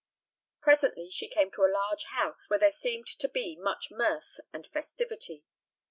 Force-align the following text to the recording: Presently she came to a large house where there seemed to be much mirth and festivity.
Presently 0.61 1.11
she 1.11 1.27
came 1.27 1.51
to 1.51 1.61
a 1.63 1.69
large 1.71 2.05
house 2.05 2.49
where 2.49 2.57
there 2.57 2.71
seemed 2.71 3.05
to 3.05 3.29
be 3.29 3.55
much 3.55 3.89
mirth 3.91 4.39
and 4.51 4.65
festivity. 4.65 5.45